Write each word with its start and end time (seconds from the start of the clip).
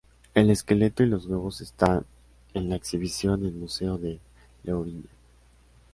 El 0.33 0.49
esqueleto 0.49 1.03
y 1.03 1.05
los 1.05 1.27
huevos 1.27 1.61
están 1.61 2.07
en 2.55 2.69
la 2.71 2.75
exhibición 2.75 3.45
en 3.45 3.59
Museo 3.59 3.99
de 3.99 4.19
Lourinhã. 4.63 5.07